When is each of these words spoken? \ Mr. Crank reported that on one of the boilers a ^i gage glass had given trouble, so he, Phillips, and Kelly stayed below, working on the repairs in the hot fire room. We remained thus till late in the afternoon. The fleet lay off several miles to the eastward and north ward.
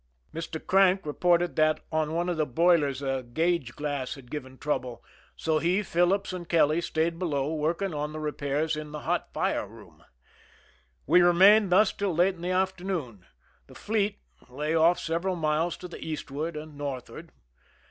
\ 0.19 0.33
Mr. 0.33 0.59
Crank 0.59 1.05
reported 1.05 1.55
that 1.57 1.79
on 1.91 2.11
one 2.15 2.27
of 2.27 2.35
the 2.35 2.47
boilers 2.47 3.03
a 3.03 3.21
^i 3.21 3.33
gage 3.35 3.75
glass 3.75 4.15
had 4.15 4.31
given 4.31 4.57
trouble, 4.57 5.03
so 5.35 5.59
he, 5.59 5.83
Phillips, 5.83 6.33
and 6.33 6.49
Kelly 6.49 6.81
stayed 6.81 7.19
below, 7.19 7.53
working 7.53 7.93
on 7.93 8.11
the 8.11 8.19
repairs 8.19 8.75
in 8.75 8.93
the 8.93 9.01
hot 9.01 9.31
fire 9.31 9.67
room. 9.67 10.03
We 11.05 11.21
remained 11.21 11.71
thus 11.71 11.93
till 11.93 12.15
late 12.15 12.33
in 12.33 12.41
the 12.41 12.49
afternoon. 12.49 13.27
The 13.67 13.75
fleet 13.75 14.21
lay 14.49 14.73
off 14.73 14.97
several 14.97 15.35
miles 15.35 15.77
to 15.77 15.87
the 15.87 16.03
eastward 16.03 16.57
and 16.57 16.75
north 16.75 17.07
ward. 17.11 17.31